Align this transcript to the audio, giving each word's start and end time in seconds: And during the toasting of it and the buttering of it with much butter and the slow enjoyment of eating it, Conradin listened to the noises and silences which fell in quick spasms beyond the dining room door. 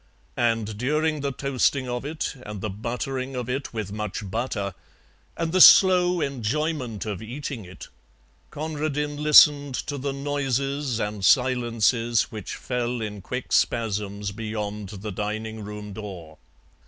And 0.37 0.79
during 0.79 1.19
the 1.21 1.31
toasting 1.31 1.87
of 1.87 2.03
it 2.05 2.35
and 2.43 2.59
the 2.59 2.71
buttering 2.71 3.35
of 3.35 3.47
it 3.47 3.71
with 3.71 3.91
much 3.91 4.31
butter 4.31 4.73
and 5.37 5.51
the 5.51 5.61
slow 5.61 6.21
enjoyment 6.21 7.05
of 7.05 7.21
eating 7.21 7.65
it, 7.65 7.87
Conradin 8.49 9.17
listened 9.21 9.75
to 9.75 9.99
the 9.99 10.11
noises 10.11 10.99
and 10.99 11.23
silences 11.23 12.31
which 12.31 12.55
fell 12.55 12.99
in 12.99 13.21
quick 13.21 13.51
spasms 13.51 14.31
beyond 14.31 14.89
the 14.89 15.11
dining 15.11 15.59
room 15.63 15.93
door. 15.93 16.39